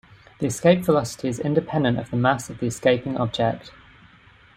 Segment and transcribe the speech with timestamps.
[0.39, 3.71] The escape velocity is independent of the mass of the escaping object.